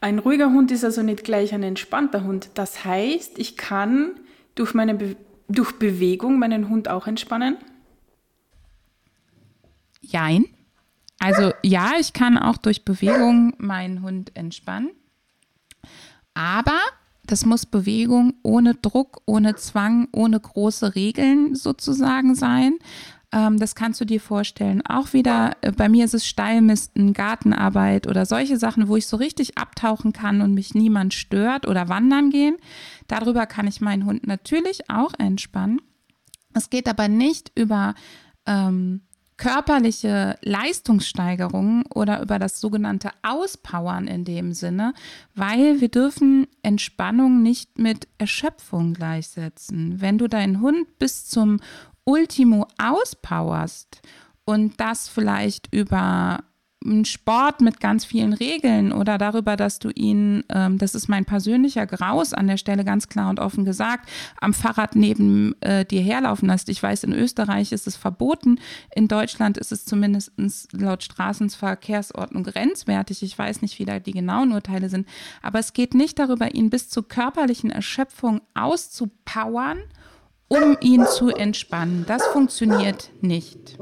Ein 0.00 0.18
ruhiger 0.18 0.50
Hund 0.50 0.70
ist 0.70 0.84
also 0.84 1.02
nicht 1.02 1.24
gleich 1.24 1.54
ein 1.54 1.62
entspannter 1.62 2.24
Hund. 2.24 2.50
Das 2.54 2.84
heißt, 2.84 3.38
ich 3.38 3.56
kann 3.56 4.12
durch, 4.54 4.74
meine 4.74 4.94
Be 4.94 5.16
durch 5.48 5.72
Bewegung 5.78 6.38
meinen 6.38 6.68
Hund 6.68 6.88
auch 6.88 7.06
entspannen? 7.06 7.56
Jein. 10.02 10.44
Also 11.18 11.52
ja, 11.62 11.92
ich 11.98 12.12
kann 12.12 12.36
auch 12.36 12.56
durch 12.56 12.84
Bewegung 12.84 13.54
meinen 13.58 14.02
Hund 14.02 14.32
entspannen. 14.34 14.90
Aber 16.34 16.78
das 17.24 17.46
muss 17.46 17.64
Bewegung 17.64 18.34
ohne 18.42 18.74
Druck, 18.74 19.22
ohne 19.24 19.54
Zwang, 19.54 20.08
ohne 20.12 20.40
große 20.40 20.94
Regeln 20.94 21.54
sozusagen 21.54 22.34
sein. 22.34 22.78
Ähm, 23.32 23.58
das 23.58 23.74
kannst 23.74 24.00
du 24.00 24.04
dir 24.04 24.20
vorstellen. 24.20 24.84
Auch 24.84 25.12
wieder, 25.12 25.56
äh, 25.62 25.72
bei 25.72 25.88
mir 25.88 26.04
ist 26.04 26.14
es 26.14 26.26
Steilmisten, 26.26 27.12
Gartenarbeit 27.12 28.06
oder 28.06 28.26
solche 28.26 28.58
Sachen, 28.58 28.88
wo 28.88 28.96
ich 28.96 29.06
so 29.06 29.16
richtig 29.16 29.56
abtauchen 29.56 30.12
kann 30.12 30.42
und 30.42 30.54
mich 30.54 30.74
niemand 30.74 31.14
stört 31.14 31.66
oder 31.66 31.88
wandern 31.88 32.30
gehen. 32.30 32.56
Darüber 33.06 33.46
kann 33.46 33.66
ich 33.66 33.80
meinen 33.80 34.04
Hund 34.04 34.26
natürlich 34.26 34.90
auch 34.90 35.12
entspannen. 35.18 35.80
Es 36.52 36.68
geht 36.68 36.88
aber 36.88 37.08
nicht 37.08 37.52
über 37.54 37.94
ähm, 38.44 39.02
körperliche 39.42 40.38
Leistungssteigerung 40.42 41.84
oder 41.92 42.22
über 42.22 42.38
das 42.38 42.60
sogenannte 42.60 43.10
Auspowern 43.22 44.06
in 44.06 44.24
dem 44.24 44.52
Sinne, 44.52 44.94
weil 45.34 45.80
wir 45.80 45.88
dürfen 45.88 46.46
Entspannung 46.62 47.42
nicht 47.42 47.76
mit 47.76 48.06
Erschöpfung 48.18 48.94
gleichsetzen. 48.94 50.00
Wenn 50.00 50.16
du 50.16 50.28
deinen 50.28 50.60
Hund 50.60 50.96
bis 51.00 51.26
zum 51.26 51.58
Ultimo 52.04 52.68
auspowerst 52.80 54.00
und 54.44 54.78
das 54.80 55.08
vielleicht 55.08 55.74
über 55.74 56.44
ein 56.84 57.04
Sport 57.04 57.60
mit 57.60 57.80
ganz 57.80 58.04
vielen 58.04 58.32
Regeln 58.32 58.92
oder 58.92 59.18
darüber, 59.18 59.56
dass 59.56 59.78
du 59.78 59.90
ihn, 59.90 60.44
ähm, 60.48 60.78
das 60.78 60.94
ist 60.94 61.08
mein 61.08 61.24
persönlicher 61.24 61.86
Graus 61.86 62.32
an 62.32 62.46
der 62.46 62.56
Stelle 62.56 62.84
ganz 62.84 63.08
klar 63.08 63.30
und 63.30 63.40
offen 63.40 63.64
gesagt, 63.64 64.08
am 64.40 64.54
Fahrrad 64.54 64.96
neben 64.96 65.60
äh, 65.60 65.84
dir 65.84 66.02
herlaufen 66.02 66.48
lässt. 66.48 66.68
Ich 66.68 66.82
weiß, 66.82 67.04
in 67.04 67.12
Österreich 67.12 67.72
ist 67.72 67.86
es 67.86 67.96
verboten, 67.96 68.58
in 68.94 69.08
Deutschland 69.08 69.58
ist 69.58 69.72
es 69.72 69.84
zumindest 69.84 70.32
laut 70.72 71.02
Straßenverkehrsordnung 71.02 72.44
grenzwertig. 72.44 73.22
Ich 73.22 73.38
weiß 73.38 73.62
nicht, 73.62 73.78
wie 73.78 73.84
da 73.84 73.98
die 73.98 74.12
genauen 74.12 74.52
Urteile 74.52 74.88
sind, 74.88 75.08
aber 75.42 75.58
es 75.58 75.72
geht 75.72 75.94
nicht 75.94 76.18
darüber, 76.18 76.54
ihn 76.54 76.70
bis 76.70 76.88
zur 76.88 77.06
körperlichen 77.06 77.70
Erschöpfung 77.70 78.40
auszupowern, 78.54 79.78
um 80.48 80.76
ihn 80.80 81.06
zu 81.06 81.30
entspannen. 81.30 82.04
Das 82.06 82.26
funktioniert 82.26 83.10
nicht. 83.20 83.78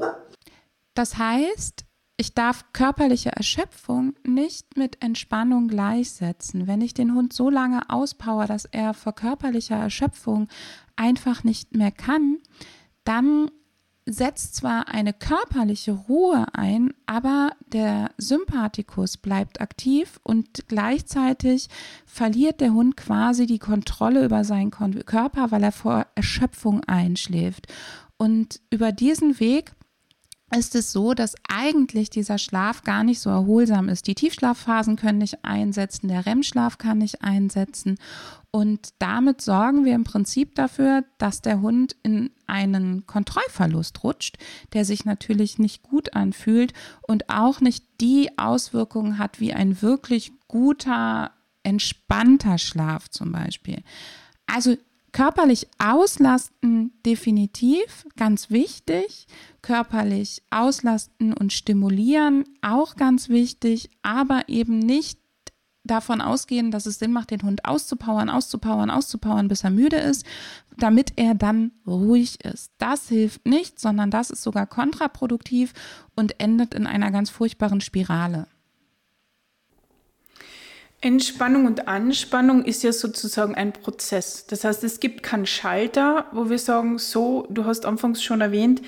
Das 0.93 1.17
heißt, 1.17 1.85
ich 2.21 2.35
darf 2.35 2.65
körperliche 2.71 3.31
Erschöpfung 3.31 4.13
nicht 4.23 4.77
mit 4.77 5.01
Entspannung 5.01 5.67
gleichsetzen. 5.67 6.67
Wenn 6.67 6.79
ich 6.81 6.93
den 6.93 7.15
Hund 7.15 7.33
so 7.33 7.49
lange 7.49 7.89
auspower, 7.89 8.45
dass 8.45 8.65
er 8.65 8.93
vor 8.93 9.13
körperlicher 9.13 9.77
Erschöpfung 9.77 10.47
einfach 10.95 11.43
nicht 11.43 11.75
mehr 11.75 11.89
kann, 11.89 12.37
dann 13.05 13.49
setzt 14.05 14.53
zwar 14.53 14.87
eine 14.89 15.13
körperliche 15.13 15.93
Ruhe 15.93 16.45
ein, 16.53 16.93
aber 17.07 17.53
der 17.73 18.11
Sympathikus 18.19 19.17
bleibt 19.17 19.59
aktiv 19.59 20.19
und 20.21 20.67
gleichzeitig 20.67 21.69
verliert 22.05 22.61
der 22.61 22.73
Hund 22.73 22.97
quasi 22.97 23.47
die 23.47 23.59
Kontrolle 23.59 24.23
über 24.23 24.43
seinen 24.43 24.69
Körper, 24.69 25.49
weil 25.49 25.63
er 25.63 25.71
vor 25.71 26.05
Erschöpfung 26.13 26.83
einschläft. 26.83 27.65
Und 28.17 28.61
über 28.69 28.91
diesen 28.91 29.39
Weg 29.39 29.73
ist 30.55 30.75
es 30.75 30.91
so, 30.91 31.13
dass 31.13 31.35
eigentlich 31.47 32.09
dieser 32.09 32.37
Schlaf 32.37 32.83
gar 32.83 33.03
nicht 33.03 33.19
so 33.19 33.29
erholsam 33.29 33.89
ist. 33.89 34.07
Die 34.07 34.15
Tiefschlafphasen 34.15 34.97
können 34.97 35.19
nicht 35.19 35.43
einsetzen, 35.43 36.09
der 36.09 36.25
REM-Schlaf 36.25 36.77
kann 36.77 36.97
nicht 36.99 37.23
einsetzen. 37.23 37.97
Und 38.51 38.89
damit 38.99 39.39
sorgen 39.41 39.85
wir 39.85 39.95
im 39.95 40.03
Prinzip 40.03 40.55
dafür, 40.55 41.05
dass 41.17 41.41
der 41.41 41.61
Hund 41.61 41.95
in 42.03 42.31
einen 42.47 43.07
Kontrollverlust 43.07 44.03
rutscht, 44.03 44.37
der 44.73 44.83
sich 44.83 45.05
natürlich 45.05 45.57
nicht 45.57 45.83
gut 45.83 46.13
anfühlt 46.13 46.73
und 47.01 47.29
auch 47.29 47.61
nicht 47.61 47.85
die 48.01 48.37
Auswirkungen 48.37 49.17
hat 49.17 49.39
wie 49.39 49.53
ein 49.53 49.81
wirklich 49.81 50.33
guter, 50.49 51.31
entspannter 51.63 52.57
Schlaf 52.57 53.09
zum 53.09 53.31
Beispiel. 53.31 53.83
Also 54.47 54.75
Körperlich 55.11 55.67
auslasten 55.77 56.93
definitiv, 57.05 58.05
ganz 58.15 58.49
wichtig. 58.49 59.27
Körperlich 59.61 60.41
auslasten 60.49 61.33
und 61.33 61.51
stimulieren 61.51 62.45
auch 62.61 62.95
ganz 62.95 63.27
wichtig, 63.27 63.89
aber 64.03 64.43
eben 64.47 64.79
nicht 64.79 65.19
davon 65.83 66.21
ausgehen, 66.21 66.71
dass 66.71 66.85
es 66.85 66.99
Sinn 66.99 67.11
macht, 67.11 67.31
den 67.31 67.41
Hund 67.41 67.65
auszupowern, 67.65 68.29
auszupowern, 68.29 68.89
auszupowern, 68.89 69.47
bis 69.47 69.63
er 69.63 69.71
müde 69.71 69.97
ist, 69.97 70.25
damit 70.77 71.13
er 71.15 71.35
dann 71.35 71.71
ruhig 71.85 72.43
ist. 72.45 72.71
Das 72.77 73.09
hilft 73.09 73.45
nicht, 73.45 73.79
sondern 73.79 74.11
das 74.11 74.29
ist 74.29 74.43
sogar 74.43 74.67
kontraproduktiv 74.67 75.73
und 76.15 76.39
endet 76.39 76.73
in 76.73 76.87
einer 76.87 77.11
ganz 77.11 77.29
furchtbaren 77.29 77.81
Spirale. 77.81 78.47
Entspannung 81.01 81.65
und 81.65 81.87
Anspannung 81.87 82.63
ist 82.63 82.83
ja 82.83 82.93
sozusagen 82.93 83.55
ein 83.55 83.73
Prozess. 83.73 84.45
Das 84.45 84.63
heißt, 84.63 84.83
es 84.83 84.99
gibt 84.99 85.23
keinen 85.23 85.47
Schalter, 85.47 86.25
wo 86.31 86.49
wir 86.49 86.59
sagen, 86.59 86.99
so, 86.99 87.47
du 87.49 87.65
hast 87.65 87.87
anfangs 87.87 88.23
schon 88.23 88.39
erwähnt, 88.39 88.83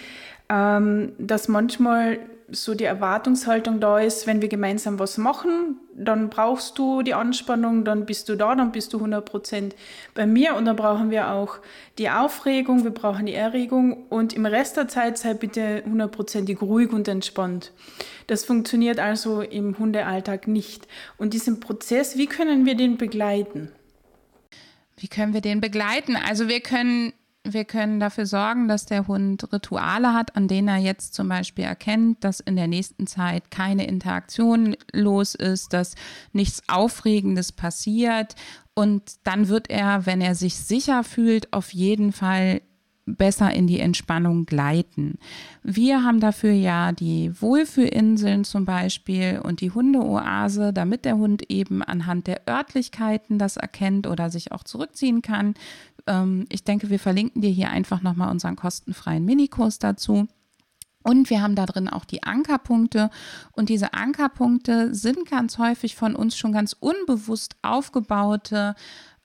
ähm, 0.48 1.14
dass 1.18 1.48
manchmal 1.48 2.20
so 2.50 2.76
die 2.76 2.84
Erwartungshaltung 2.84 3.80
da 3.80 4.00
ist, 4.00 4.28
wenn 4.28 4.42
wir 4.42 4.50
gemeinsam 4.50 5.00
was 5.00 5.18
machen, 5.18 5.78
dann 5.96 6.30
brauchst 6.30 6.78
du 6.78 7.02
die 7.02 7.14
Anspannung, 7.14 7.86
dann 7.86 8.06
bist 8.06 8.30
du 8.30 8.36
da, 8.36 8.56
dann 8.56 8.72
bist 8.72 8.94
du 8.94 9.04
100% 9.04 9.72
bei 10.14 10.26
mir 10.26 10.56
und 10.56 10.66
dann 10.66 10.76
brauchen 10.76 11.10
wir 11.10 11.32
auch 11.32 11.58
die 11.98 12.10
Aufregung, 12.10 12.84
wir 12.84 12.92
brauchen 12.92 13.26
die 13.26 13.34
Erregung 13.34 14.06
und 14.08 14.34
im 14.34 14.46
Rest 14.46 14.78
der 14.78 14.88
Zeit 14.88 15.18
sei 15.18 15.34
bitte 15.34 15.84
hundertprozentig 15.86 16.62
ruhig 16.62 16.92
und 16.92 17.08
entspannt. 17.08 17.72
Das 18.28 18.46
funktioniert 18.46 19.00
also 19.00 19.42
im 19.42 19.78
Hundealltag 19.78 20.48
nicht. 20.48 20.88
Und 21.18 21.34
diesen 21.34 21.60
Prozess, 21.60 22.18
wie 22.18 22.28
können 22.28 22.66
wir 22.66 22.76
den 22.76 22.98
begleiten? 22.98 23.72
Wie 24.98 25.08
können 25.08 25.34
wir 25.34 25.42
den 25.42 25.62
begleiten? 25.62 26.16
Also 26.16 26.48
wir 26.48 26.62
können 26.62 27.14
wir 27.46 27.66
können 27.66 28.00
dafür 28.00 28.26
sorgen, 28.26 28.68
dass 28.68 28.86
der 28.86 29.08
Hund 29.08 29.52
Rituale 29.52 30.14
hat, 30.14 30.36
an 30.36 30.48
denen 30.48 30.70
er 30.70 30.78
jetzt 30.78 31.14
zum 31.14 31.28
Beispiel 31.28 31.66
erkennt, 31.66 32.24
dass 32.24 32.40
in 32.40 32.56
der 32.56 32.68
nächsten 32.68 33.06
Zeit 33.06 33.52
keine 33.52 33.86
Interaktion 33.86 34.76
los 34.94 35.36
ist, 35.36 35.74
dass 35.74 35.96
nichts 36.32 36.62
Aufregendes 36.70 37.52
passiert. 37.52 38.36
Und 38.74 39.04
dann 39.24 39.50
wird 39.50 39.70
er, 39.70 40.06
wenn 40.06 40.22
er 40.22 40.36
sich 40.36 40.56
sicher 40.56 41.04
fühlt, 41.04 41.52
auf 41.52 41.74
jeden 41.74 42.14
Fall 42.14 42.62
besser 43.06 43.54
in 43.54 43.68
die 43.68 43.80
Entspannung 43.80 44.46
gleiten. 44.46 45.18
Wir 45.62 46.04
haben 46.04 46.20
dafür 46.20 46.52
ja 46.54 46.92
die 46.92 47.32
Wohlfühlinseln 47.42 48.44
zum 48.46 48.66
Beispiel 48.66 49.42
und 49.44 49.62
die 49.62 49.72
Hundeoase, 49.72 50.72
damit 50.74 51.06
der 51.06 51.18
Hund 51.18 51.50
eben 51.50 51.84
anhand 51.84 52.28
der 52.28 52.48
Örtlichkeiten 52.48 53.38
das 53.38 53.58
erkennt 53.58 54.08
oder 54.08 54.30
sich 54.30 54.52
auch 54.52 54.64
zurückziehen 54.64 55.22
kann. 55.22 55.56
Ähm, 56.08 56.46
ich 56.50 56.64
denke, 56.64 56.90
wir 56.90 57.00
verlinken 57.00 57.42
dir 57.42 57.52
hier 57.52 57.70
einfach 57.70 58.02
nochmal 58.02 58.32
unseren 58.32 58.56
kostenfreien 58.56 59.26
Minikurs 59.26 59.80
dazu. 59.80 60.28
Und 61.04 61.30
wir 61.30 61.42
haben 61.42 61.56
da 61.56 61.66
drin 61.66 61.90
auch 61.90 62.06
die 62.06 62.24
Ankerpunkte. 62.24 63.10
Und 63.52 63.70
diese 63.70 63.94
Ankerpunkte 63.94 64.96
sind 64.96 65.30
ganz 65.30 65.58
häufig 65.58 65.96
von 65.96 66.16
uns 66.16 66.38
schon 66.38 66.54
ganz 66.54 66.74
unbewusst 66.80 67.58
aufgebaute 67.62 68.76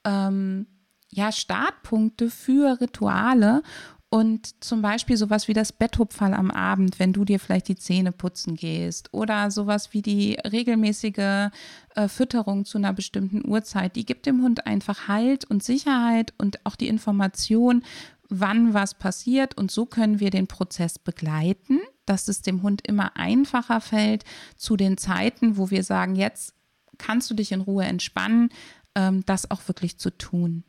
ähm, 0.04 0.66
ja, 1.10 1.32
Startpunkte 1.32 2.30
für 2.30 2.80
Rituale. 2.80 3.62
Und 4.10 4.64
zum 4.64 4.80
Beispiel 4.80 5.18
sowas 5.18 5.48
wie 5.48 5.52
das 5.52 5.70
Betthupferl 5.70 6.32
am 6.32 6.50
Abend, 6.50 6.98
wenn 6.98 7.12
du 7.12 7.26
dir 7.26 7.38
vielleicht 7.38 7.68
die 7.68 7.76
Zähne 7.76 8.10
putzen 8.10 8.56
gehst. 8.56 9.12
Oder 9.12 9.50
sowas 9.50 9.92
wie 9.92 10.00
die 10.00 10.38
regelmäßige 10.50 11.50
äh, 11.94 12.08
Fütterung 12.08 12.64
zu 12.64 12.78
einer 12.78 12.94
bestimmten 12.94 13.46
Uhrzeit. 13.46 13.96
Die 13.96 14.06
gibt 14.06 14.24
dem 14.24 14.42
Hund 14.42 14.66
einfach 14.66 15.08
Halt 15.08 15.44
und 15.44 15.62
Sicherheit 15.62 16.32
und 16.38 16.64
auch 16.64 16.74
die 16.74 16.88
Information, 16.88 17.82
wann 18.30 18.72
was 18.72 18.94
passiert. 18.94 19.58
Und 19.58 19.70
so 19.70 19.84
können 19.84 20.20
wir 20.20 20.30
den 20.30 20.46
Prozess 20.46 20.98
begleiten, 20.98 21.80
dass 22.06 22.28
es 22.28 22.40
dem 22.40 22.62
Hund 22.62 22.86
immer 22.86 23.14
einfacher 23.16 23.82
fällt 23.82 24.24
zu 24.56 24.78
den 24.78 24.96
Zeiten, 24.96 25.58
wo 25.58 25.70
wir 25.70 25.84
sagen, 25.84 26.16
jetzt 26.16 26.54
kannst 26.96 27.30
du 27.30 27.34
dich 27.34 27.52
in 27.52 27.60
Ruhe 27.60 27.84
entspannen, 27.84 28.48
ähm, 28.94 29.22
das 29.26 29.50
auch 29.50 29.68
wirklich 29.68 29.98
zu 29.98 30.16
tun. 30.16 30.64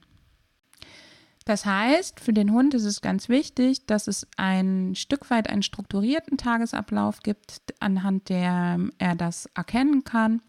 Das 1.50 1.65
heißt, 1.65 2.20
für 2.20 2.32
den 2.32 2.53
Hund 2.53 2.75
ist 2.75 2.86
es 2.86 3.01
ganz 3.01 3.27
wichtig, 3.27 3.88
dass 3.88 4.06
es 4.06 4.27
ein 4.38 4.94
Stück 4.94 5.32
weit 5.32 5.50
einen 5.50 5.63
strukturierten 5.63 6.38
Tagesablauf 6.38 7.22
gibt, 7.24 7.63
anhand 7.79 8.29
der 8.29 8.77
er 9.00 9.15
das 9.15 9.48
erkennen 9.56 10.03
kann. 10.03 10.44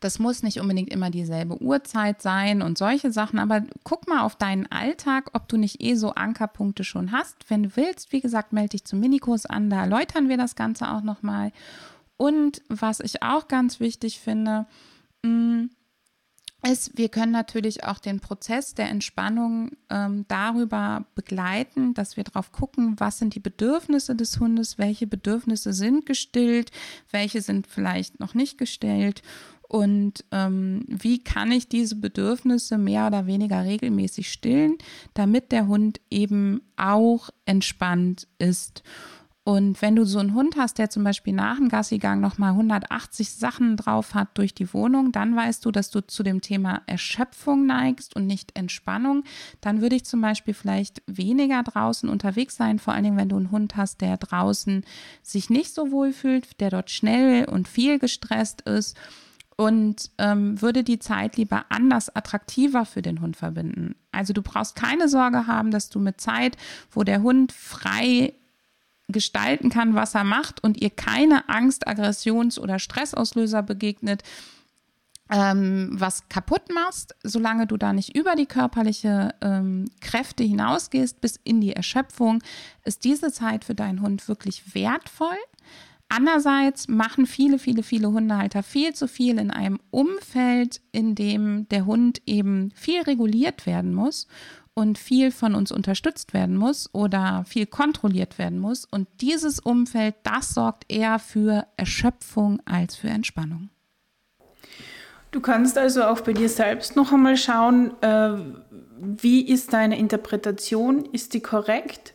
Das 0.00 0.18
muss 0.18 0.42
nicht 0.42 0.58
unbedingt 0.58 0.92
immer 0.92 1.10
dieselbe 1.10 1.62
Uhrzeit 1.62 2.20
sein 2.20 2.62
und 2.62 2.76
solche 2.78 3.12
Sachen, 3.12 3.38
aber 3.38 3.62
guck 3.84 4.08
mal 4.08 4.22
auf 4.22 4.34
deinen 4.34 4.66
Alltag, 4.72 5.30
ob 5.34 5.48
du 5.48 5.56
nicht 5.56 5.80
eh 5.80 5.94
so 5.94 6.10
Ankerpunkte 6.10 6.82
schon 6.82 7.12
hast. 7.12 7.48
Wenn 7.48 7.62
du 7.62 7.76
willst, 7.76 8.10
wie 8.10 8.20
gesagt, 8.20 8.52
melde 8.52 8.70
dich 8.70 8.86
zum 8.86 8.98
Minikurs 8.98 9.46
an, 9.46 9.70
da 9.70 9.82
erläutern 9.82 10.28
wir 10.28 10.36
das 10.36 10.56
Ganze 10.56 10.90
auch 10.90 11.02
nochmal. 11.02 11.52
Und 12.16 12.60
was 12.68 12.98
ich 12.98 13.22
auch 13.22 13.46
ganz 13.46 13.78
wichtig 13.78 14.18
finde, 14.18 14.66
mm, 15.22 15.66
ist, 16.64 16.96
wir 16.96 17.08
können 17.08 17.32
natürlich 17.32 17.84
auch 17.84 17.98
den 17.98 18.20
Prozess 18.20 18.74
der 18.74 18.88
Entspannung 18.88 19.72
ähm, 19.90 20.24
darüber 20.28 21.06
begleiten, 21.14 21.94
dass 21.94 22.16
wir 22.16 22.24
darauf 22.24 22.52
gucken, 22.52 22.96
was 22.98 23.18
sind 23.18 23.34
die 23.34 23.40
Bedürfnisse 23.40 24.16
des 24.16 24.40
Hundes, 24.40 24.78
welche 24.78 25.06
Bedürfnisse 25.06 25.72
sind 25.72 26.06
gestillt, 26.06 26.70
welche 27.10 27.40
sind 27.40 27.66
vielleicht 27.66 28.20
noch 28.20 28.34
nicht 28.34 28.58
gestillt 28.58 29.22
und 29.68 30.24
ähm, 30.30 30.84
wie 30.88 31.22
kann 31.22 31.50
ich 31.50 31.68
diese 31.68 31.96
Bedürfnisse 31.96 32.78
mehr 32.78 33.08
oder 33.08 33.26
weniger 33.26 33.64
regelmäßig 33.64 34.30
stillen, 34.30 34.76
damit 35.14 35.50
der 35.50 35.66
Hund 35.66 36.00
eben 36.10 36.62
auch 36.76 37.30
entspannt 37.46 38.28
ist. 38.38 38.82
Und 39.48 39.80
wenn 39.80 39.94
du 39.94 40.04
so 40.04 40.18
einen 40.18 40.34
Hund 40.34 40.56
hast, 40.56 40.76
der 40.78 40.90
zum 40.90 41.04
Beispiel 41.04 41.32
nach 41.32 41.58
dem 41.58 41.68
Gassigang 41.68 42.20
nochmal 42.20 42.50
180 42.50 43.30
Sachen 43.30 43.76
drauf 43.76 44.12
hat 44.12 44.36
durch 44.36 44.54
die 44.54 44.74
Wohnung, 44.74 45.12
dann 45.12 45.36
weißt 45.36 45.64
du, 45.64 45.70
dass 45.70 45.90
du 45.90 46.04
zu 46.04 46.24
dem 46.24 46.40
Thema 46.40 46.82
Erschöpfung 46.86 47.64
neigst 47.64 48.16
und 48.16 48.26
nicht 48.26 48.56
Entspannung. 48.58 49.22
Dann 49.60 49.80
würde 49.80 49.94
ich 49.94 50.04
zum 50.04 50.20
Beispiel 50.20 50.52
vielleicht 50.52 51.00
weniger 51.06 51.62
draußen 51.62 52.08
unterwegs 52.08 52.56
sein, 52.56 52.80
vor 52.80 52.92
allen 52.92 53.04
Dingen, 53.04 53.18
wenn 53.18 53.28
du 53.28 53.36
einen 53.36 53.52
Hund 53.52 53.76
hast, 53.76 54.00
der 54.00 54.16
draußen 54.16 54.84
sich 55.22 55.48
nicht 55.48 55.72
so 55.72 55.92
wohl 55.92 56.12
fühlt, 56.12 56.60
der 56.60 56.70
dort 56.70 56.90
schnell 56.90 57.44
und 57.44 57.68
viel 57.68 58.00
gestresst 58.00 58.62
ist 58.62 58.96
und 59.56 60.10
ähm, 60.18 60.60
würde 60.60 60.82
die 60.82 60.98
Zeit 60.98 61.36
lieber 61.36 61.66
anders 61.68 62.14
attraktiver 62.16 62.84
für 62.84 63.00
den 63.00 63.20
Hund 63.20 63.36
verbinden. 63.36 63.94
Also 64.10 64.32
du 64.32 64.42
brauchst 64.42 64.74
keine 64.74 65.08
Sorge 65.08 65.46
haben, 65.46 65.70
dass 65.70 65.88
du 65.88 66.00
mit 66.00 66.20
Zeit, 66.20 66.56
wo 66.90 67.04
der 67.04 67.22
Hund 67.22 67.52
frei 67.52 68.34
gestalten 69.08 69.70
kann, 69.70 69.94
was 69.94 70.14
er 70.14 70.24
macht 70.24 70.62
und 70.62 70.80
ihr 70.80 70.90
keine 70.90 71.48
Angst, 71.48 71.86
Aggressions- 71.86 72.58
oder 72.58 72.78
Stressauslöser 72.78 73.62
begegnet, 73.62 74.22
ähm, 75.30 75.90
was 75.92 76.28
kaputt 76.28 76.72
machst, 76.72 77.14
solange 77.22 77.66
du 77.66 77.76
da 77.76 77.92
nicht 77.92 78.16
über 78.16 78.34
die 78.36 78.46
körperliche 78.46 79.34
ähm, 79.40 79.86
Kräfte 80.00 80.44
hinausgehst 80.44 81.20
bis 81.20 81.38
in 81.42 81.60
die 81.60 81.72
Erschöpfung, 81.72 82.42
ist 82.84 83.04
diese 83.04 83.32
Zeit 83.32 83.64
für 83.64 83.74
deinen 83.74 84.02
Hund 84.02 84.28
wirklich 84.28 84.74
wertvoll. 84.74 85.36
Andererseits 86.08 86.86
machen 86.86 87.26
viele, 87.26 87.58
viele, 87.58 87.82
viele 87.82 88.12
Hundehalter 88.12 88.62
viel 88.62 88.94
zu 88.94 89.08
viel 89.08 89.38
in 89.38 89.50
einem 89.50 89.80
Umfeld, 89.90 90.80
in 90.92 91.16
dem 91.16 91.68
der 91.68 91.86
Hund 91.86 92.22
eben 92.26 92.70
viel 92.76 93.02
reguliert 93.02 93.66
werden 93.66 93.92
muss 93.92 94.28
und 94.76 94.98
viel 94.98 95.32
von 95.32 95.54
uns 95.54 95.72
unterstützt 95.72 96.34
werden 96.34 96.56
muss 96.56 96.90
oder 96.92 97.44
viel 97.48 97.66
kontrolliert 97.66 98.38
werden 98.38 98.58
muss. 98.58 98.84
Und 98.84 99.08
dieses 99.20 99.58
Umfeld, 99.58 100.14
das 100.22 100.50
sorgt 100.50 100.84
eher 100.92 101.18
für 101.18 101.66
Erschöpfung 101.76 102.60
als 102.66 102.94
für 102.94 103.08
Entspannung. 103.08 103.70
Du 105.32 105.40
kannst 105.40 105.76
also 105.78 106.04
auch 106.04 106.20
bei 106.20 106.34
dir 106.34 106.48
selbst 106.48 106.94
noch 106.94 107.12
einmal 107.12 107.36
schauen, 107.36 107.90
äh, 108.02 108.34
wie 108.98 109.48
ist 109.48 109.72
deine 109.72 109.98
Interpretation? 109.98 111.06
Ist 111.06 111.34
die 111.34 111.40
korrekt? 111.40 112.14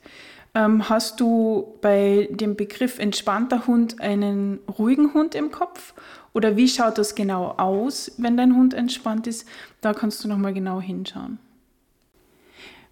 Ähm, 0.54 0.88
hast 0.88 1.19
du 1.19 1.78
bei 1.82 2.30
dem 2.32 2.56
Begriff 2.56 3.00
entspannter 3.00 3.65
Hund 3.67 4.00
einen 4.02 4.60
ruhigen 4.78 5.13
Hund 5.13 5.34
im 5.34 5.52
Kopf? 5.52 5.93
Oder 6.34 6.58
wie 6.58 6.67
schaut 6.67 6.97
das 6.97 7.15
genau 7.15 7.56
aus, 7.58 8.12
wenn 8.17 8.38
dein 8.38 8.56
Hund 8.56 8.74
entspannt 8.74 9.28
ist? 9.28 9.47
Da 9.82 9.93
kannst 9.93 10.24
du 10.24 10.28
noch 10.28 10.38
mal 10.38 10.54
genau 10.54 10.80
hinschauen. 10.80 11.39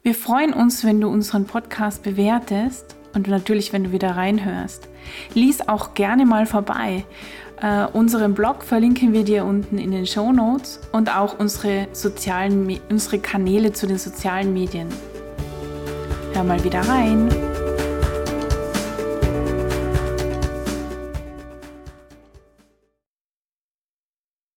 Wir 0.02 0.16
freuen 0.16 0.54
uns, 0.54 0.86
wenn 0.86 1.02
du 1.02 1.10
unseren 1.10 1.46
Podcast 1.46 2.04
bewertest 2.04 2.96
und 3.14 3.28
natürlich, 3.28 3.74
wenn 3.74 3.84
du 3.84 3.92
wieder 3.92 4.12
reinhörst. 4.12 4.88
Lies 5.34 5.68
auch 5.68 5.94
gerne 5.94 6.26
mal 6.26 6.46
vorbei. 6.46 7.04
Uh, 7.62 7.88
unseren 7.92 8.34
Blog 8.34 8.64
verlinken 8.64 9.12
wir 9.12 9.26
dir 9.26 9.44
unten 9.44 9.78
in 9.78 9.92
den 9.92 10.06
Show 10.06 10.32
Notes 10.32 10.80
und 10.94 11.14
auch 11.14 11.38
unsere, 11.38 11.90
sozialen, 11.92 12.80
unsere 12.90 13.20
Kanäle 13.20 13.74
zu 13.74 13.86
den 13.88 13.98
sozialen 13.98 14.54
Medien. 14.54 14.88
Hör 16.34 16.46
mal 16.46 16.64
wieder 16.64 16.80
rein. 16.80 17.49